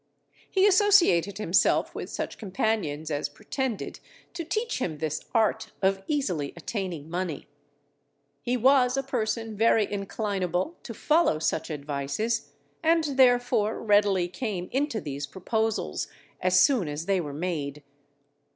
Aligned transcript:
He 0.49 0.65
associated 0.65 1.37
himself 1.37 1.93
with 1.93 2.09
such 2.09 2.39
companions 2.39 3.11
as 3.11 3.29
pretended 3.29 3.99
to 4.33 4.43
teach 4.43 4.79
him 4.81 4.97
this 4.97 5.23
art 5.31 5.73
of 5.79 6.01
easily 6.07 6.53
attaining 6.57 7.07
money. 7.07 7.45
He 8.41 8.57
was 8.57 8.97
a 8.97 9.03
person 9.03 9.55
very 9.55 9.85
inclinable 9.85 10.73
to 10.81 10.95
follow 10.95 11.37
such 11.37 11.69
advices, 11.69 12.49
and 12.81 13.03
therefore 13.15 13.79
readily 13.79 14.27
came 14.27 14.69
into 14.71 14.99
these 14.99 15.27
proposals 15.27 16.07
as 16.41 16.59
soon 16.59 16.87
as 16.87 17.05
they 17.05 17.21
were 17.21 17.31
made. 17.31 17.83